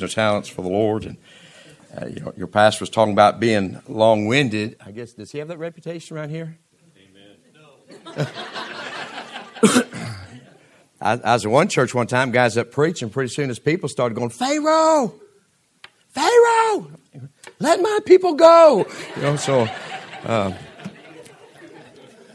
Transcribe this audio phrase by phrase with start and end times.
[0.00, 1.04] their talents for the Lord.
[1.04, 1.16] And
[1.96, 4.76] uh, you know, your pastor was talking about being long winded.
[4.84, 6.58] I guess, does he have that reputation around here?
[6.96, 7.36] Amen.
[7.54, 8.26] No.
[11.00, 13.10] I, I, was in one church one time, guys up preaching.
[13.10, 15.14] Pretty soon, as people started going, Pharaoh,
[16.08, 16.90] Pharaoh,
[17.58, 18.86] let my people go.
[19.16, 19.66] You know, so
[20.24, 20.52] uh,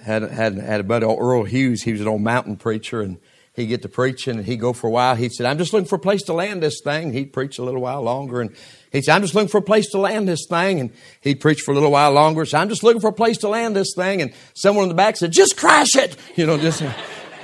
[0.03, 1.83] had had had a buddy, Earl Hughes.
[1.83, 3.19] He was an old mountain preacher, and
[3.55, 5.15] he'd get to preaching, and he'd go for a while.
[5.15, 7.63] He said, "I'm just looking for a place to land this thing." He'd preach a
[7.63, 8.51] little while longer, and
[8.91, 10.91] he said, "I'm just looking for a place to land this thing," and
[11.21, 12.45] he'd preach for a little while longer.
[12.45, 14.95] So I'm just looking for a place to land this thing, and someone in the
[14.95, 16.83] back said, "Just crash it," you know, just.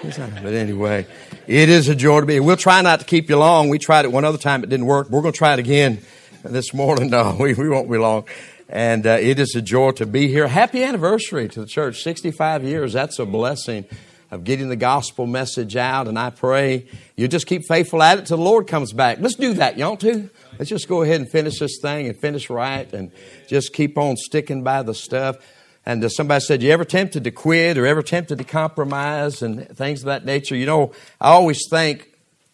[0.04, 1.06] But anyway,
[1.46, 2.40] it is a joy to be.
[2.40, 3.70] We'll try not to keep you long.
[3.70, 5.10] We tried it one other time; it didn't work.
[5.12, 6.02] We're going to try it again
[6.44, 7.10] this morning.
[7.12, 8.26] No, we, we won't be long.
[8.68, 10.48] And uh, it is a joy to be here.
[10.48, 12.02] Happy anniversary to the church.
[12.02, 12.94] 65 years.
[12.94, 13.86] That's a blessing
[14.32, 16.08] of getting the gospel message out.
[16.08, 19.20] And I pray you just keep faithful at it till the Lord comes back.
[19.20, 19.78] Let's do that.
[19.78, 20.30] You want to?
[20.58, 23.12] Let's just go ahead and finish this thing and finish right and
[23.48, 25.38] just keep on sticking by the stuff.
[25.86, 30.02] And somebody said, You ever tempted to quit or ever tempted to compromise and things
[30.02, 30.56] of that nature?
[30.56, 32.08] You know, I always think,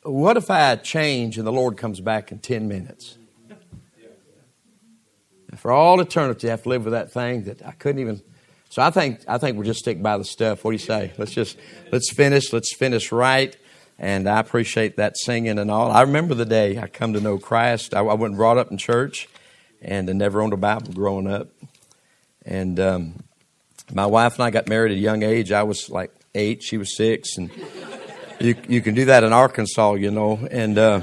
[0.04, 3.18] what if I change and the Lord comes back in 10 minutes?
[5.58, 8.22] For all eternity, I have to live with that thing that I couldn't even.
[8.70, 10.64] So I think I think we'll just stick by the stuff.
[10.64, 11.14] What do you say?
[11.18, 11.58] Let's just
[11.92, 12.52] let's finish.
[12.54, 13.56] Let's finish right.
[14.00, 15.92] And I appreciate that singing and all.
[15.92, 17.96] I remember the day I come to know Christ.
[17.96, 19.28] I, I wasn't brought up in church,
[19.82, 21.48] and I never owned a Bible growing up.
[22.46, 23.24] And um,
[23.92, 25.52] my wife and I got married at a young age.
[25.52, 27.50] I was like eight, she was six, and
[28.40, 30.48] you you can do that in Arkansas, you know.
[30.52, 31.02] And uh,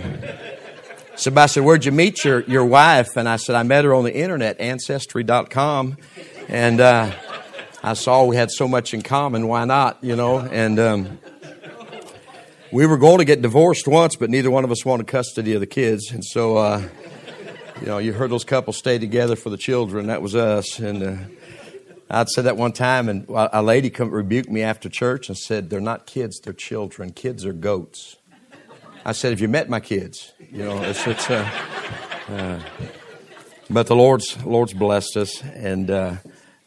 [1.17, 4.05] somebody said, "Where'd you meet your your wife?" And I said, "I met her on
[4.05, 5.97] the internet, Ancestry.com,
[6.49, 7.11] and uh,
[7.85, 9.47] I saw we had so much in common.
[9.47, 11.19] Why not, you know?" And um,
[12.73, 15.61] we were going to get divorced once, but neither one of us wanted custody of
[15.61, 16.57] the kids, and so.
[16.57, 16.83] Uh,
[17.81, 20.07] you know, you heard those couples stay together for the children.
[20.07, 20.79] That was us.
[20.79, 21.17] And uh,
[22.09, 25.71] I'd said that one time, and a lady come rebuked me after church and said,
[25.71, 27.13] "They're not kids; they're children.
[27.13, 28.17] Kids are goats."
[29.05, 31.51] I said, "Have you met my kids?" You know, it's, it's uh,
[32.29, 32.61] uh,
[33.69, 36.17] but the Lord's Lord's blessed us, and uh,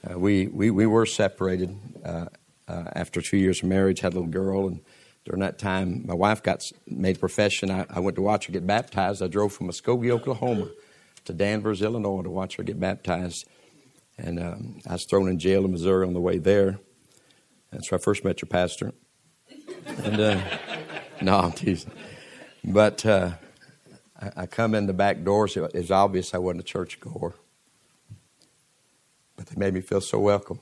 [0.10, 2.26] uh we, we we were separated uh,
[2.68, 4.00] uh, after two years of marriage.
[4.02, 4.82] Had a little girl, and
[5.26, 7.70] during that time, my wife got made profession.
[7.70, 9.22] I, I went to watch her get baptized.
[9.22, 10.70] I drove from Muskogee, Oklahoma
[11.26, 13.46] to Danvers, Illinois to watch her get baptized.
[14.18, 16.80] And um, I was thrown in jail in Missouri on the way there.
[17.72, 18.94] That's where I first met your pastor.
[19.98, 20.42] And uh,
[21.22, 21.92] no, I'm teasing.
[22.64, 23.32] But uh,
[24.20, 25.56] I, I, come in the back doors.
[25.58, 27.36] It was obvious I wasn't a church goer.
[29.50, 30.60] They made me feel so welcome.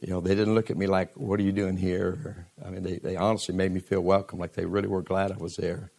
[0.00, 2.46] You know, they didn't look at me like, what are you doing here?
[2.64, 5.36] I mean, they, they honestly made me feel welcome, like they really were glad I
[5.36, 5.90] was there.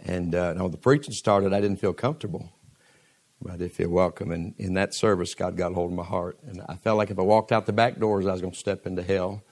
[0.00, 2.50] And uh, when the preaching started, I didn't feel comfortable,
[3.40, 4.32] but I did feel welcome.
[4.32, 6.38] And in that service, God got a hold of my heart.
[6.46, 8.58] And I felt like if I walked out the back doors, I was going to
[8.58, 9.42] step into hell.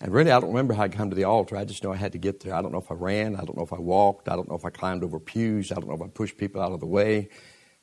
[0.00, 1.56] And really, I don't remember how I come to the altar.
[1.56, 2.54] I just know I had to get there.
[2.54, 3.36] I don't know if I ran.
[3.36, 4.28] I don't know if I walked.
[4.28, 5.70] I don't know if I climbed over pews.
[5.70, 7.28] I don't know if I pushed people out of the way.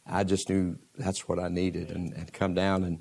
[0.09, 2.99] I just knew that's what I needed and, and come down and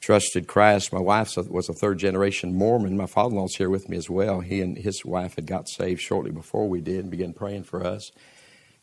[0.00, 0.92] trusted Christ.
[0.92, 2.96] My wife was a third generation Mormon.
[2.96, 4.40] My father in law's here with me as well.
[4.40, 7.84] He and his wife had got saved shortly before we did and began praying for
[7.84, 8.10] us.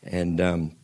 [0.02, 0.76] And um,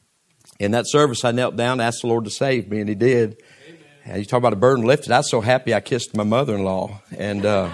[0.58, 2.94] in that service, I knelt down, and asked the Lord to save me, and He
[2.94, 3.40] did.
[3.66, 3.80] Amen.
[4.04, 5.12] And you talk about a burden lifted.
[5.12, 7.00] I was so happy I kissed my mother in law.
[7.16, 7.70] And uh,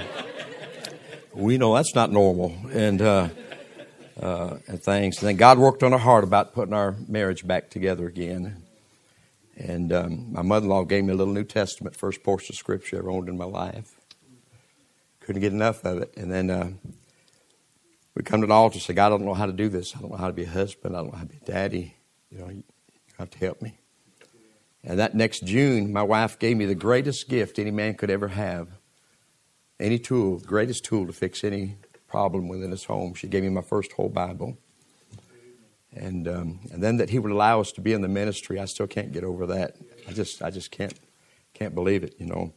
[1.34, 2.54] we know that's not normal.
[2.72, 3.28] And, uh,
[4.20, 5.18] uh, and things.
[5.18, 8.59] And then God worked on our heart about putting our marriage back together again.
[9.60, 12.56] And um, my mother in law gave me a little New Testament, first portion of
[12.56, 13.94] scripture I ever owned in my life.
[15.20, 16.14] Couldn't get enough of it.
[16.16, 16.70] And then uh,
[18.14, 19.94] we come to the altar and say, God, I don't know how to do this.
[19.94, 20.96] I don't know how to be a husband.
[20.96, 21.94] I don't know how to be a daddy.
[22.30, 22.62] You know, you
[23.18, 23.76] have to help me.
[24.82, 28.28] And that next June, my wife gave me the greatest gift any man could ever
[28.28, 28.68] have.
[29.78, 31.76] Any tool, the greatest tool to fix any
[32.08, 33.12] problem within his home.
[33.12, 34.56] She gave me my first whole Bible
[35.92, 38.58] and um, and then that He would allow us to be in the ministry.
[38.58, 39.76] I still can't get over that.
[40.08, 40.94] I just I just can't
[41.54, 42.14] can't believe it.
[42.18, 42.52] You know,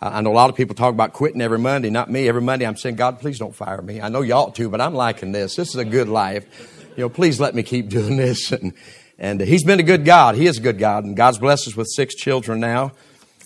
[0.00, 1.90] I, I know a lot of people talk about quitting every Monday.
[1.90, 2.28] Not me.
[2.28, 4.00] Every Monday I'm saying, God, please don't fire me.
[4.00, 5.56] I know you ought to, but I'm liking this.
[5.56, 6.90] This is a good life.
[6.96, 8.52] You know, please let me keep doing this.
[8.52, 8.72] And
[9.18, 10.34] and He's been a good God.
[10.34, 12.92] He is a good God, and God's blessed us with six children now,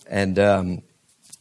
[0.08, 0.82] and um,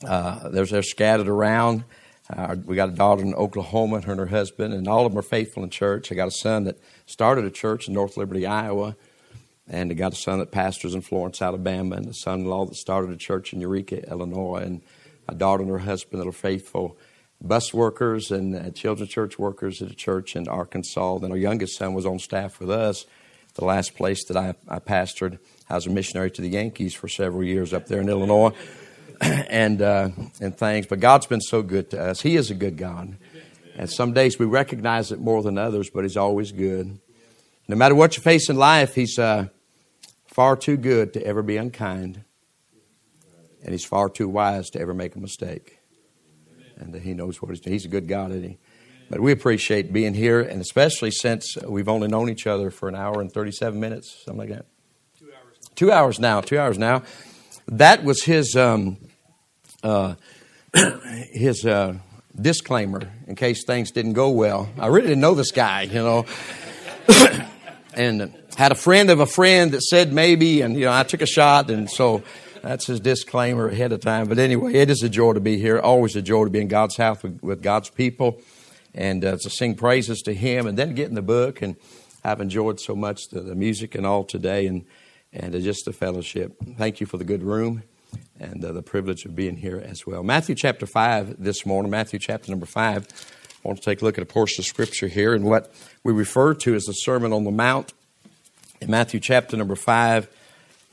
[0.05, 1.83] uh, they're, they're scattered around.
[2.29, 5.19] Uh, we got a daughter in Oklahoma, her and her husband, and all of them
[5.19, 6.11] are faithful in church.
[6.11, 8.95] I got a son that started a church in North Liberty, Iowa,
[9.67, 12.65] and I got a son that pastors in Florence, Alabama, and a son in law
[12.65, 14.81] that started a church in Eureka, Illinois, and
[15.29, 16.97] a daughter and her husband that are faithful.
[17.41, 21.19] bus workers and uh, children's church workers at a church in Arkansas.
[21.19, 23.05] Then our youngest son was on staff with us.
[23.55, 25.39] The last place that I, I pastored,
[25.69, 28.51] I was a missionary to the Yankees for several years up there in Illinois,
[29.21, 30.09] and uh,
[30.41, 30.87] and things.
[30.87, 32.21] But God's been so good to us.
[32.21, 33.17] He is a good God,
[33.75, 35.89] and some days we recognize it more than others.
[35.89, 36.99] But He's always good.
[37.67, 39.47] No matter what you face in life, He's uh,
[40.27, 42.23] far too good to ever be unkind,
[43.63, 45.79] and He's far too wise to ever make a mistake
[46.77, 47.73] and he knows what he's doing.
[47.73, 48.57] He's a good God, isn't he?
[49.09, 52.95] But we appreciate being here, and especially since we've only known each other for an
[52.95, 54.65] hour and 37 minutes, something like that.
[55.17, 55.57] Two hours.
[55.75, 56.41] Two hours now.
[56.41, 57.03] Two hours now.
[57.67, 58.97] That was his um,
[59.83, 60.15] uh,
[61.31, 61.95] his uh,
[62.39, 64.69] disclaimer in case things didn't go well.
[64.77, 66.25] I really didn't know this guy, you know,
[67.93, 71.21] and had a friend of a friend that said maybe, and you know, I took
[71.21, 72.21] a shot, and so
[72.61, 74.27] that's his disclaimer ahead of time.
[74.27, 75.79] But anyway, it is a joy to be here.
[75.79, 78.41] Always a joy to be in God's house with, with God's people
[78.93, 81.63] and uh, to sing praises to Him and then get in the book.
[81.63, 81.77] And
[82.23, 84.85] I've enjoyed so much the, the music and all today and,
[85.35, 86.55] and uh, just the fellowship.
[86.77, 87.83] Thank you for the good room
[88.39, 90.23] and uh, the privilege of being here as well.
[90.23, 93.07] Matthew chapter 5 this morning, Matthew chapter number 5.
[93.63, 95.73] I want to take a look at a portion of Scripture here and what
[96.03, 97.93] we refer to as the Sermon on the Mount.
[98.81, 100.27] In Matthew chapter number 5,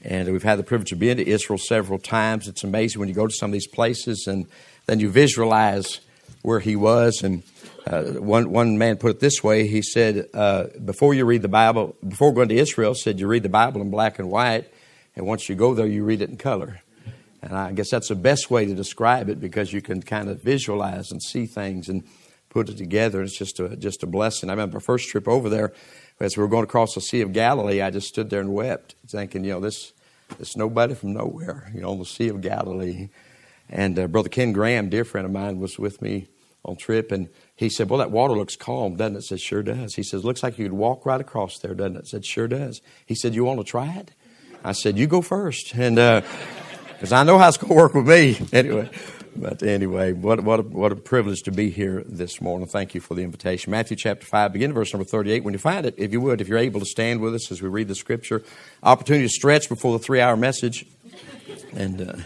[0.04, 2.48] and we've had the privilege of being to Israel several times.
[2.48, 4.46] It's amazing when you go to some of these places and
[4.86, 6.00] then you visualize
[6.42, 7.22] where he was.
[7.22, 7.42] And
[7.86, 11.48] uh, one, one man put it this way he said, uh, Before you read the
[11.48, 14.72] Bible, before going to Israel, said you read the Bible in black and white,
[15.16, 16.80] and once you go there, you read it in color.
[17.42, 20.42] And I guess that's the best way to describe it because you can kind of
[20.42, 22.04] visualize and see things and
[22.50, 23.20] put it together.
[23.20, 24.48] It's just a, just a blessing.
[24.48, 25.72] I remember first trip over there,
[26.20, 28.94] as we were going across the Sea of Galilee, I just stood there and wept,
[29.08, 29.92] thinking, you know, this,
[30.38, 33.08] this nobody from nowhere, you know, on the Sea of Galilee.
[33.68, 36.28] And uh, Brother Ken Graham, dear friend of mine, was with me
[36.64, 37.28] on trip, and
[37.62, 40.24] he said, "Well, that water looks calm, doesn't it?" I said, "Sure does." He says,
[40.24, 43.14] "Looks like you could walk right across there, doesn't it?" I said, "Sure does." He
[43.14, 44.12] said, "You want to try it?"
[44.64, 47.94] I said, "You go first, and because uh, I know how it's going to work
[47.94, 48.90] with me anyway."
[49.34, 52.68] But anyway, what, what, a, what a privilege to be here this morning.
[52.68, 53.70] Thank you for the invitation.
[53.70, 55.42] Matthew chapter 5, begin verse number 38.
[55.42, 57.62] When you find it, if you would, if you're able to stand with us as
[57.62, 58.42] we read the scripture,
[58.82, 60.84] opportunity to stretch before the three hour message.
[61.72, 62.16] And uh,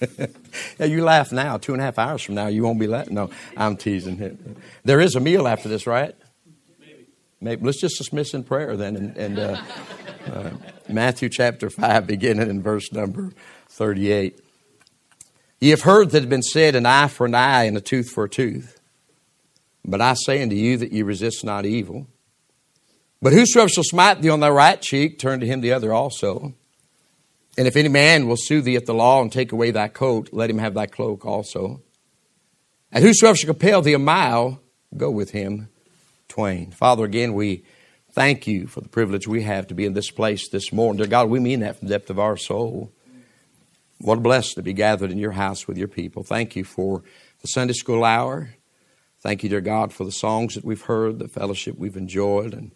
[0.78, 1.56] yeah, you laugh now.
[1.56, 3.14] Two and a half hours from now, you won't be laughing.
[3.14, 4.56] No, I'm teasing.
[4.84, 6.14] There is a meal after this, right?
[6.80, 7.06] Maybe.
[7.40, 7.64] Maybe.
[7.64, 8.96] Let's just dismiss in prayer then.
[8.96, 9.62] And, and uh,
[10.26, 10.50] uh,
[10.88, 13.32] Matthew chapter 5, beginning in verse number
[13.68, 14.40] 38.
[15.60, 17.80] Ye have heard that it had been said, an eye for an eye and a
[17.80, 18.78] tooth for a tooth.
[19.84, 22.06] But I say unto you that ye resist not evil.
[23.20, 26.54] But whosoever shall smite thee on thy right cheek, turn to him the other also.
[27.56, 30.30] And if any man will sue thee at the law and take away thy coat,
[30.32, 31.82] let him have thy cloak also.
[32.90, 34.60] And whosoever shall compel thee a mile,
[34.96, 35.68] go with him
[36.28, 36.72] twain.
[36.72, 37.64] Father, again, we
[38.12, 40.98] thank you for the privilege we have to be in this place this morning.
[40.98, 42.92] Dear God, we mean that from the depth of our soul.
[44.00, 46.24] What a blessing to be gathered in your house with your people.
[46.24, 47.02] Thank you for
[47.40, 48.54] the Sunday school hour.
[49.20, 52.72] Thank you, dear God, for the songs that we've heard, the fellowship we've enjoyed, and,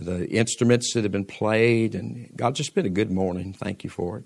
[0.00, 1.94] the instruments that have been played.
[1.94, 3.52] And God, just been a good morning.
[3.52, 4.24] Thank you for it.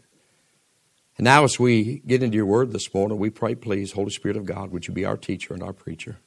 [1.18, 4.36] And now, as we get into your word this morning, we pray, please, Holy Spirit
[4.36, 6.18] of God, would you be our teacher and our preacher?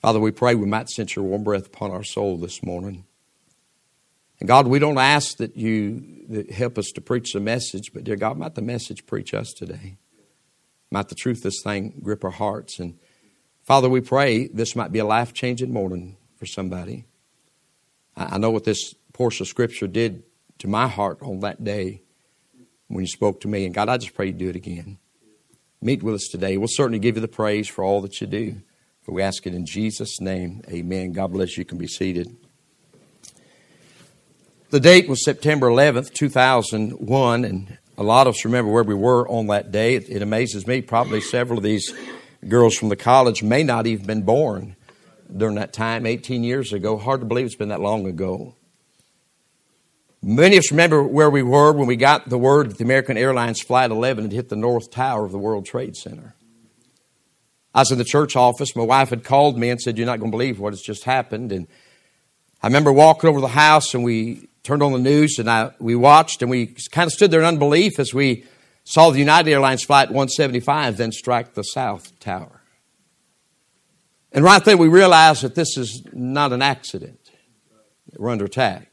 [0.00, 3.04] Father, we pray we might sense your warm breath upon our soul this morning.
[4.40, 8.16] And God, we don't ask that you help us to preach the message, but dear
[8.16, 9.98] God, might the message preach us today.
[10.90, 12.80] Might the truth of this thing grip our hearts.
[12.80, 12.98] And
[13.62, 17.04] Father, we pray this might be a life changing morning for somebody.
[18.16, 20.22] I know what this portion of Scripture did
[20.58, 22.02] to my heart on that day
[22.88, 23.64] when you spoke to me.
[23.64, 24.98] And God, I just pray you do it again.
[25.80, 26.56] Meet with us today.
[26.56, 28.62] We'll certainly give you the praise for all that you do.
[29.02, 30.62] For we ask it in Jesus' name.
[30.68, 31.12] Amen.
[31.12, 31.62] God bless you.
[31.62, 32.36] You can be seated.
[34.70, 39.28] The date was September 11th, 2001, and a lot of us remember where we were
[39.28, 39.96] on that day.
[39.96, 41.92] It, it, amazes me, probably several of these
[42.48, 44.76] girls from the college may not even been born
[45.36, 46.96] during that time, 18 years ago.
[46.96, 48.54] Hard to believe it's been that long ago.
[50.22, 53.16] Many of us remember where we were when we got the word that the American
[53.16, 56.34] Airlines Flight 11 had hit the North Tower of the World Trade Center.
[57.74, 58.76] I was in the church office.
[58.76, 61.04] My wife had called me and said, You're not going to believe what has just
[61.04, 61.50] happened.
[61.50, 61.66] And
[62.62, 65.96] I remember walking over the house and we turned on the news and I, we
[65.96, 68.44] watched and we kind of stood there in unbelief as we
[68.84, 72.61] saw the United Airlines Flight 175 then strike the South Tower.
[74.32, 77.30] And right then we realized that this is not an accident.
[78.16, 78.88] We're under attack.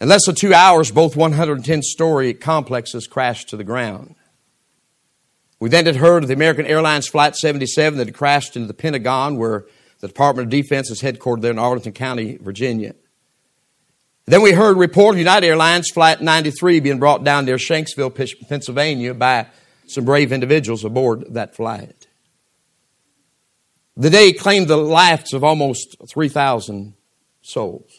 [0.00, 4.16] In less than two hours, both 110 story complexes crashed to the ground.
[5.60, 8.74] We then had heard of the American Airlines Flight 77 that had crashed into the
[8.74, 9.64] Pentagon, where
[10.00, 12.96] the Department of Defense is headquartered there in Arlington County, Virginia.
[14.26, 18.12] Then we heard report of United Airlines Flight 93 being brought down near Shanksville,
[18.48, 19.46] Pennsylvania by
[19.86, 22.01] some brave individuals aboard that flight.
[23.96, 26.94] The day claimed the lives of almost 3,000
[27.42, 27.90] souls.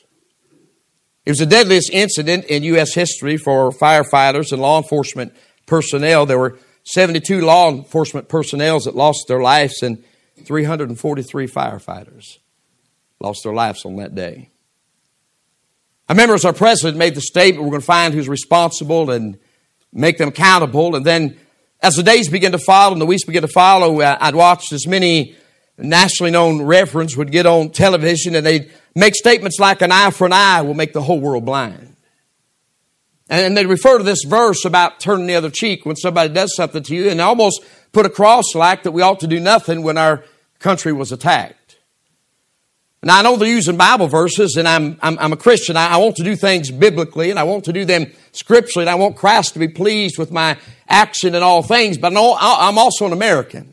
[1.25, 2.93] It was the deadliest incident in U.S.
[2.93, 5.33] history for firefighters and law enforcement
[5.65, 6.25] personnel.
[6.25, 10.03] There were 72 law enforcement personnel that lost their lives, and
[10.43, 12.39] 343 firefighters
[13.19, 14.49] lost their lives on that day.
[16.09, 19.37] I remember as our president made the statement, we're going to find who's responsible and
[19.93, 20.95] make them accountable.
[20.95, 21.37] And then
[21.81, 24.73] as the days begin to follow and the weeks begin to follow, uh, I'd watched
[24.73, 25.37] as many
[25.77, 30.25] nationally known reverends would get on television and they'd make statements like an eye for
[30.25, 31.95] an eye will make the whole world blind.
[33.29, 36.83] And they'd refer to this verse about turning the other cheek when somebody does something
[36.83, 40.23] to you and almost put across like that we ought to do nothing when our
[40.59, 41.77] country was attacked.
[43.01, 45.75] Now I know they're using Bible verses and I'm, I'm, I'm a Christian.
[45.75, 48.89] I, I, want to do things biblically and I want to do them scripturally and
[48.89, 53.05] I want Christ to be pleased with my action in all things, but I'm also
[53.05, 53.72] an American.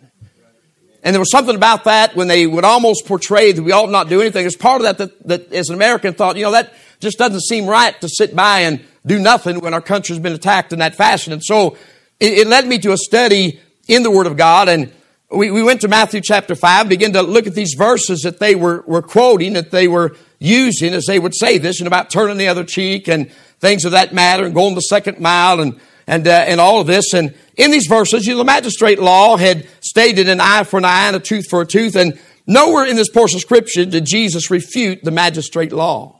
[1.03, 4.09] And there was something about that when they would almost portray that we ought not
[4.09, 4.45] do anything.
[4.45, 7.41] It's part of that, that that as an American thought, you know, that just doesn't
[7.41, 10.95] seem right to sit by and do nothing when our country's been attacked in that
[10.95, 11.33] fashion.
[11.33, 11.79] And so
[12.19, 14.93] it, it led me to a study in the Word of God and
[15.31, 18.55] we, we went to Matthew chapter 5, began to look at these verses that they
[18.55, 22.37] were, were quoting, that they were using as they would say this, and about turning
[22.37, 23.31] the other cheek and
[23.61, 25.81] things of that matter, and going the second mile and,
[26.11, 27.15] and, uh, and all of this.
[27.15, 30.85] And in these verses, you know, the magistrate law had stated an eye for an
[30.85, 34.07] eye and a tooth for a tooth, and nowhere in this portion of scripture did
[34.07, 36.19] Jesus refute the magistrate law.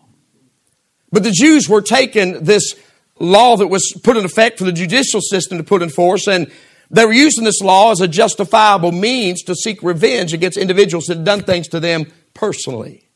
[1.11, 2.75] But the Jews were taking this
[3.19, 6.53] law that was put in effect for the judicial system to put in force, and
[6.89, 11.17] they were using this law as a justifiable means to seek revenge against individuals that
[11.17, 13.09] had done things to them personally.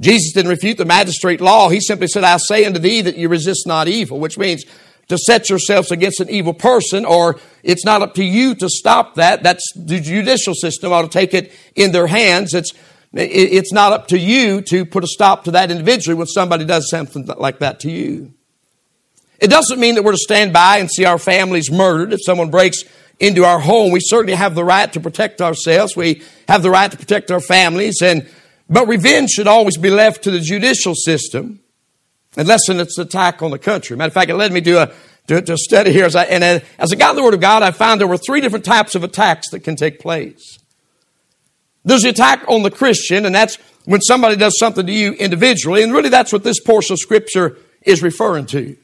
[0.00, 1.68] Jesus didn't refute the magistrate law.
[1.68, 4.64] He simply said, I say unto thee that you resist not evil, which means
[5.08, 9.16] to set yourselves against an evil person, or it's not up to you to stop
[9.16, 9.42] that.
[9.42, 12.54] That's the judicial system ought to take it in their hands.
[12.54, 12.72] It's
[13.16, 16.90] it's not up to you to put a stop to that individually when somebody does
[16.90, 18.34] something like that to you.
[19.38, 22.12] It doesn't mean that we're to stand by and see our families murdered.
[22.12, 22.82] If someone breaks
[23.20, 25.96] into our home, we certainly have the right to protect ourselves.
[25.96, 28.02] We have the right to protect our families.
[28.02, 28.28] And,
[28.68, 31.60] but revenge should always be left to the judicial system
[32.36, 33.96] unless it's an attack on the country.
[33.96, 34.92] Matter of fact, it led me to a,
[35.26, 36.04] to, to a study here.
[36.04, 38.16] As I, and uh, as I got the Word of God, I found there were
[38.16, 40.58] three different types of attacks that can take place.
[41.84, 45.82] There's the attack on the Christian, and that's when somebody does something to you individually,
[45.82, 48.76] and really that's what this portion of Scripture is referring to.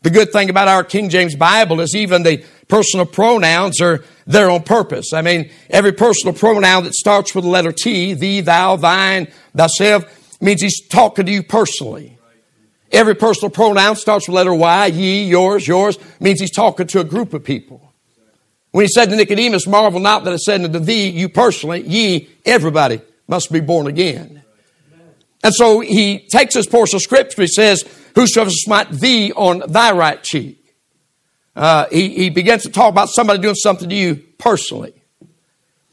[0.00, 4.50] The good thing about our King James Bible is even the personal pronouns are there
[4.50, 5.12] on purpose.
[5.12, 10.40] I mean, every personal pronoun that starts with the letter T, thee, thou, thine, thyself,
[10.40, 12.18] means he's talking to you personally.
[12.92, 17.04] Every personal pronoun starts with letter Y, ye, yours, yours, means he's talking to a
[17.04, 17.92] group of people.
[18.70, 22.28] When he said to Nicodemus, marvel not that I said unto thee, you personally, ye,
[22.44, 24.42] everybody must be born again.
[25.42, 27.84] And so he takes this portion of scripture, he says,
[28.14, 30.58] whosoever smite thee on thy right cheek.
[31.56, 34.94] Uh, he, he begins to talk about somebody doing something to you personally.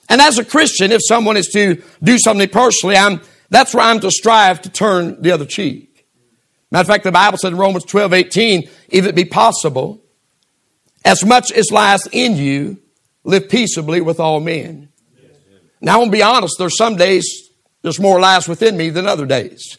[0.08, 4.00] And as a Christian, if someone is to do something personally, I'm, that's where I'm
[4.02, 5.89] to strive to turn the other cheek.
[6.72, 10.02] Matter of fact, the Bible said in Romans 12, 18, if it be possible,
[11.04, 12.78] as much as lies in you,
[13.24, 14.90] live peaceably with all men.
[15.82, 17.50] Now, I want to be honest, there's some days
[17.82, 19.78] there's more lies within me than other days.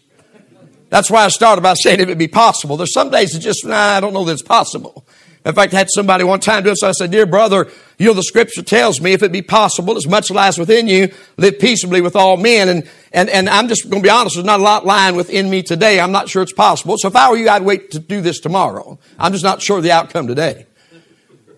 [0.89, 2.77] That's why I started by saying if it be possible.
[2.77, 5.07] There's some days that just, nah, I don't know that it's possible.
[5.45, 8.07] In fact, I had somebody one time do it, so I said, Dear brother, you
[8.07, 11.59] know, the scripture tells me if it be possible, as much lies within you, live
[11.59, 12.69] peaceably with all men.
[12.69, 15.49] And, and, and I'm just going to be honest, there's not a lot lying within
[15.49, 15.99] me today.
[15.99, 16.97] I'm not sure it's possible.
[16.99, 18.99] So if I were you, I'd wait to do this tomorrow.
[19.19, 20.67] I'm just not sure of the outcome today.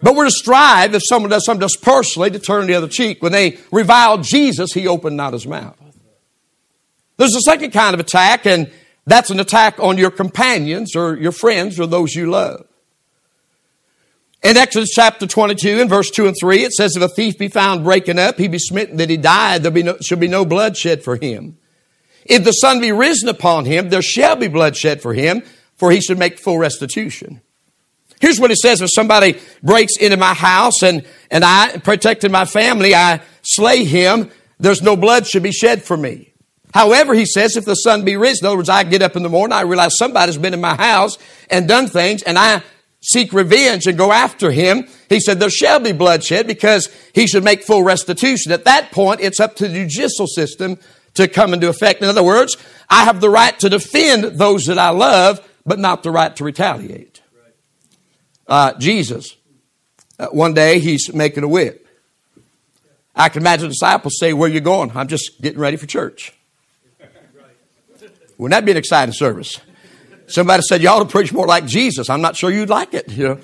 [0.00, 3.20] But we're to strive, if someone does something just personally, to turn the other cheek.
[3.20, 5.76] When they reviled Jesus, he opened not his mouth.
[7.16, 8.70] There's a second kind of attack, and
[9.06, 12.66] that's an attack on your companions or your friends or those you love.
[14.42, 17.46] In Exodus chapter 22 and verse 2 and 3, it says, If a thief be
[17.46, 20.44] found breaking up, he be smitten that he died, there be no, shall be no
[20.44, 21.58] bloodshed for him.
[22.25, 25.42] If the sun be risen upon him, there shall be bloodshed for him,
[25.76, 27.40] for he should make full restitution.
[28.20, 32.44] Here's what it says if somebody breaks into my house and, and I, protecting my
[32.44, 36.32] family, I slay him, there's no blood should be shed for me.
[36.75, 39.22] However, he says, if the sun be risen, in other words, I get up in
[39.22, 41.18] the morning, I realize somebody's been in my house
[41.50, 42.62] and done things, and I
[43.02, 44.88] seek revenge and go after him.
[45.09, 48.52] He said, there shall be bloodshed because he should make full restitution.
[48.52, 50.78] At that point, it's up to the judicial system
[51.14, 52.00] to come into effect.
[52.00, 52.56] In other words,
[52.88, 56.44] I have the right to defend those that I love, but not the right to
[56.44, 57.21] retaliate.
[58.47, 59.37] Uh, Jesus,
[60.18, 61.87] uh, one day he's making a whip.
[63.14, 64.90] I can imagine disciples say, Where you going?
[64.94, 66.32] I'm just getting ready for church.
[68.38, 69.61] Wouldn't that be an exciting service?
[70.32, 72.08] Somebody said, You ought to preach more like Jesus.
[72.08, 73.40] I'm not sure you'd like it, you know.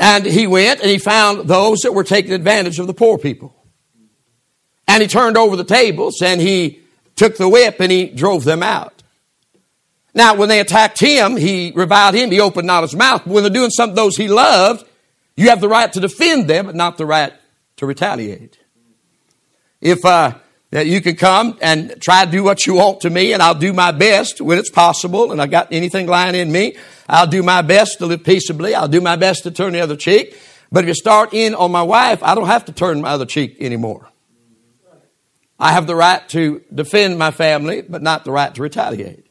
[0.00, 3.54] And he went and he found those that were taking advantage of the poor people.
[4.88, 6.80] And he turned over the tables and he
[7.16, 9.02] took the whip and he drove them out.
[10.14, 12.30] Now, when they attacked him, he reviled him.
[12.30, 13.22] He opened not his mouth.
[13.24, 14.86] But when they're doing something those he loved,
[15.36, 17.32] you have the right to defend them, but not the right
[17.76, 18.58] to retaliate.
[19.80, 20.34] If uh,
[20.82, 23.72] you can come and try to do what you want to me, and I'll do
[23.72, 26.76] my best when it's possible, and I got anything lying in me,
[27.08, 28.74] I'll do my best to live peaceably.
[28.74, 30.36] I'll do my best to turn the other cheek.
[30.72, 33.26] But if you start in on my wife, I don't have to turn my other
[33.26, 34.08] cheek anymore.
[35.60, 39.24] I have the right to defend my family, but not the right to retaliate.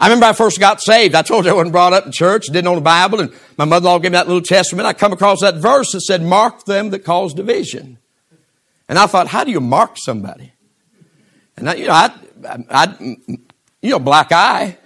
[0.00, 1.14] I remember I first got saved.
[1.14, 3.64] I told you I wasn't brought up in church, didn't know the Bible, and my
[3.64, 4.86] mother-in-law gave me that little testament.
[4.86, 7.98] I come across that verse that said, mark them that cause division.
[8.88, 10.53] And I thought, how do you mark somebody?
[11.56, 12.10] And I, you know, I,
[12.70, 13.16] I,
[13.80, 14.78] you know, black eye.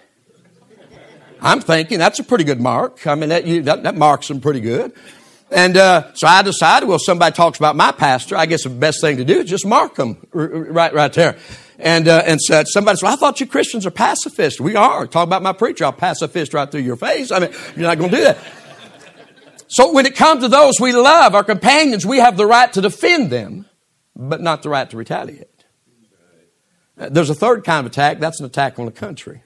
[1.41, 3.07] I'm thinking that's a pretty good mark.
[3.07, 4.93] I mean, that, you, that, that marks them pretty good.
[5.51, 8.37] And uh, so I decided, well, somebody talks about my pastor.
[8.37, 11.39] I guess the best thing to do is just mark them right, right there.
[11.79, 14.61] And uh, and said somebody said, I thought you Christians are pacifists.
[14.61, 15.07] We are.
[15.07, 15.85] Talk about my preacher.
[15.85, 17.31] I'll pacifist right through your face.
[17.31, 18.39] I mean, you're not going to do that.
[19.69, 22.81] So when it comes to those we love, our companions, we have the right to
[22.81, 23.67] defend them,
[24.17, 25.58] but not the right to retaliate.
[26.99, 28.19] There's a third kind of attack.
[28.19, 29.43] That's an attack on the country.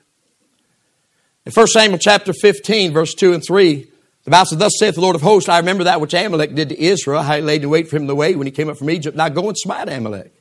[1.44, 3.88] In 1 Samuel chapter 15, verse 2 and 3,
[4.25, 6.68] the Bible says, Thus saith the Lord of hosts, I remember that which Amalek did
[6.68, 8.68] to Israel, how he laid in wait for him in the way when he came
[8.68, 9.16] up from Egypt.
[9.16, 10.32] Now go and smite Amalek,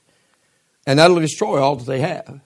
[0.86, 2.42] and utterly destroy all that they have.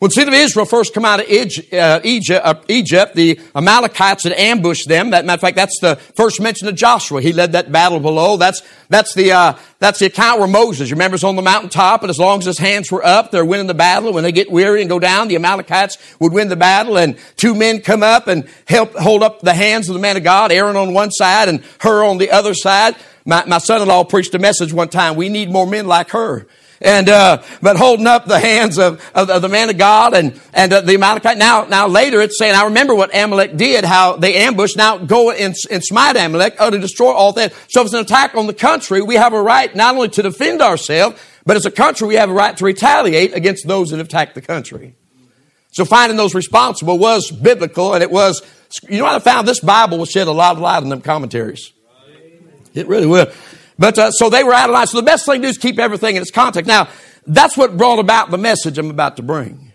[0.00, 4.24] When the city of Israel first come out of uh, Egypt, uh, Egypt, the Amalekites
[4.24, 5.10] had ambushed them.
[5.10, 7.20] That matter of fact, that's the first mention of Joshua.
[7.20, 8.38] He led that battle below.
[8.38, 12.08] That's that's the uh, that's the account where Moses, remember, is on the mountaintop, and
[12.08, 14.14] as long as his hands were up, they're winning the battle.
[14.14, 17.54] When they get weary and go down, the Amalekites would win the battle, and two
[17.54, 20.76] men come up and help hold up the hands of the man of God, Aaron
[20.76, 22.96] on one side and Hur on the other side.
[23.26, 25.16] My, my son-in-law preached a message one time.
[25.16, 26.46] We need more men like Hur
[26.80, 30.40] and uh, but holding up the hands of, of, of, the man of God and
[30.54, 31.36] and uh, the Amalekite.
[31.36, 34.76] Now now later it's saying I remember what Amalek did, how they ambushed.
[34.76, 37.52] Now go and, and smite Amalek, or to destroy all that.
[37.68, 40.22] So if it's an attack on the country, we have a right not only to
[40.22, 43.98] defend ourselves, but as a country we have a right to retaliate against those that
[43.98, 44.94] have attacked the country.
[45.72, 48.42] So finding those responsible was biblical, and it was.
[48.88, 49.48] You know what I found?
[49.48, 51.72] This Bible will shed a lot of light on them commentaries.
[52.72, 53.26] It really will.
[53.80, 54.86] But uh, so they were out of line.
[54.86, 56.68] So the best thing to do is keep everything in its context.
[56.68, 56.88] Now,
[57.26, 59.69] that's what brought about the message I'm about to bring.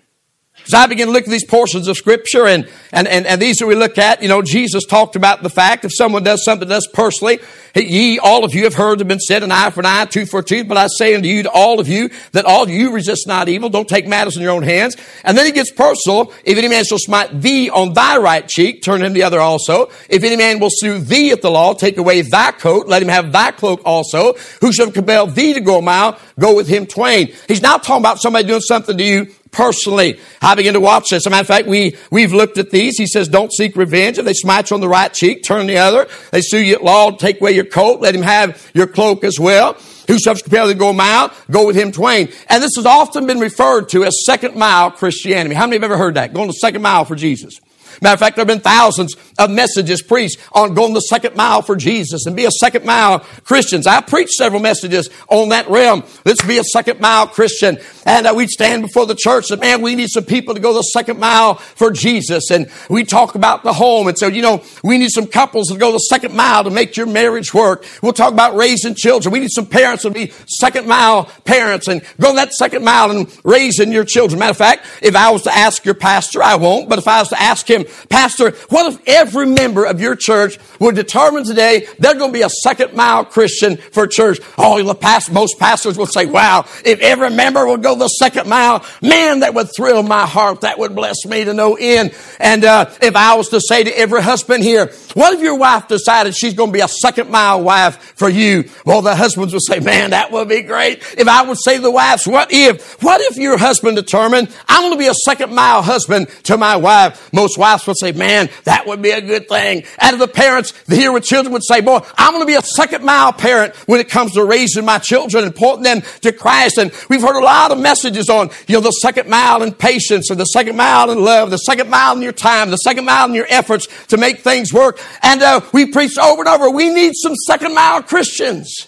[0.66, 3.58] As I begin to look at these portions of scripture and, and, and, and these
[3.58, 6.68] that we look at, you know, Jesus talked about the fact if someone does something
[6.68, 7.40] to us personally,
[7.76, 10.32] ye, all of you have heard have been said, an eye for an eye, tooth
[10.32, 12.92] for a tooth, but I say unto you, to all of you, that all you
[12.92, 14.98] resist not evil, don't take matters in your own hands.
[15.24, 16.34] And then he gets personal.
[16.44, 19.92] If any man shall smite thee on thy right cheek, turn him the other also.
[20.10, 23.10] If any man will sue thee at the law, take away thy coat, let him
[23.10, 24.34] have thy cloak also.
[24.62, 27.34] Who shall compel thee to go a mile, go with him twain.
[27.48, 30.20] He's now talking about somebody doing something to you personally.
[30.42, 31.24] I begin to watch this.
[31.24, 32.98] As a matter of fact, we, we've looked at these.
[32.98, 34.18] He says, don't seek revenge.
[34.18, 36.08] If they smite you on the right cheek, turn the other.
[36.32, 39.40] They sue you at law, take away your coat, let him have your cloak as
[39.40, 39.78] well.
[40.08, 42.30] Who shall compel to go a mile, go with him twain.
[42.50, 45.56] And this has often been referred to as second mile Christianity.
[45.56, 46.34] How many have ever heard that?
[46.34, 47.60] Going the second mile for Jesus.
[48.02, 51.62] Matter of fact, there have been thousands of messages preached on going the second mile
[51.62, 53.88] for Jesus and be a second mile Christians.
[53.88, 56.04] I preached several messages on that realm.
[56.26, 57.78] Let's be a second mile Christian.
[58.06, 60.74] And uh, we'd stand before the church and man, we need some people to go
[60.74, 62.52] the second mile for Jesus.
[62.52, 64.08] And we talk about the home.
[64.08, 66.96] And so, you know, we need some couples to go the second mile to make
[66.96, 67.86] your marriage work.
[68.02, 69.34] We'll talk about raising children.
[69.34, 73.40] We need some parents to be second mile parents and go that second mile and
[73.44, 74.40] raising your children.
[74.40, 77.20] Matter of fact, if I was to ask your pastor, I won't, but if I
[77.20, 81.88] was to ask him, Pastor, what if every member of your church would determine today
[82.00, 84.40] they're going to be a second mile Christian for church?
[84.58, 88.48] Oh, the past, most pastors will say, wow, if every member would go the second
[88.48, 90.62] mile, man, that would thrill my heart.
[90.62, 92.14] That would bless me to no end.
[92.40, 95.88] And uh, if I was to say to every husband here, what if your wife
[95.88, 98.70] decided she's going to be a second mile wife for you?
[98.86, 101.04] Well, the husbands would say, man, that would be great.
[101.18, 104.82] If I would say to the wives, what if, what if your husband determined I'm
[104.84, 107.32] going to be a second mile husband to my wife?
[107.34, 109.84] Most wives would say, man, that would be a good thing.
[110.00, 112.62] Out of the parents here with children would say, boy, I'm going to be a
[112.62, 116.78] second mile parent when it comes to raising my children and pointing them to Christ.
[116.78, 120.30] And we've heard a lot of messages on, you know, the second mile in patience
[120.30, 123.28] and the second mile in love, the second mile in your time, the second mile
[123.28, 125.00] in your efforts to make things work.
[125.24, 128.88] And uh, we preach over and over, we need some second mile Christians.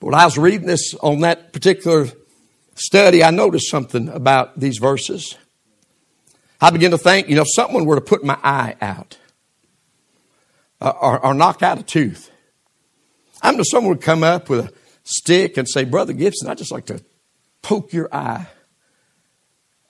[0.00, 2.06] But when I was reading this on that particular
[2.74, 5.36] study, I noticed something about these verses.
[6.60, 9.18] I begin to think, you know, if someone were to put my eye out
[10.80, 12.30] uh, or, or, knock out a tooth,
[13.42, 16.72] I'm if someone would come up with a stick and say, Brother Gibson, I'd just
[16.72, 17.02] like to
[17.62, 18.46] poke your eye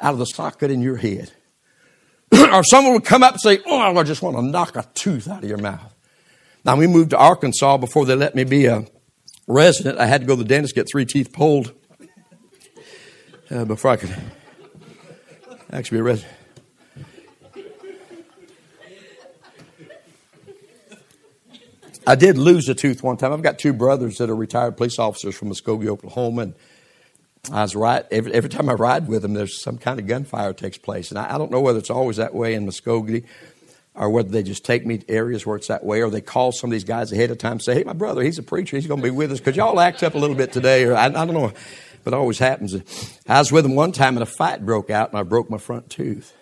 [0.01, 1.33] out of the socket in your head.
[2.33, 5.29] or someone would come up and say, Oh, I just want to knock a tooth
[5.29, 5.95] out of your mouth.
[6.65, 8.87] Now, we moved to Arkansas before they let me be a
[9.47, 9.99] resident.
[9.99, 11.73] I had to go to the dentist, get three teeth pulled
[13.51, 14.15] uh, before I could
[15.73, 16.40] actually be a resident.
[22.07, 23.33] I did lose a tooth one time.
[23.33, 26.55] I've got two brothers that are retired police officers from Muskogee, Oklahoma, and
[27.53, 28.05] I was right.
[28.11, 31.19] Every, every time I ride with them, there's some kind of gunfire takes place, and
[31.19, 33.25] I, I don't know whether it's always that way in Muskogee,
[33.95, 36.53] or whether they just take me to areas where it's that way, or they call
[36.53, 38.77] some of these guys ahead of time and say, "Hey, my brother, he's a preacher.
[38.77, 39.41] He's going to be with us.
[39.41, 41.53] Could y'all act up a little bit today?" Or I, I don't know,
[42.05, 42.75] but it always happens.
[43.29, 45.59] I was with them one time, and a fight broke out, and I broke my
[45.59, 46.35] front tooth.